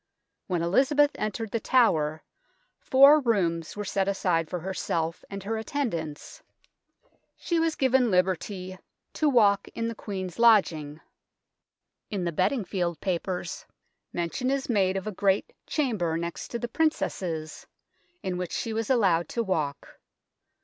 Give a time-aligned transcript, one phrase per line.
[0.47, 2.23] When Elizabeth entered The Tower,
[2.79, 6.41] four rooms were set aside for herself and her attendants.
[7.37, 8.79] She was given liberty"
[9.13, 11.01] to walk THE BELL TOWER 71 in the Queen's Lodging."
[12.09, 13.67] In the Beding field Papers,
[14.11, 17.67] mention is made of" a great chamber next the Princess's"
[18.23, 19.99] in which she was allowed to walk.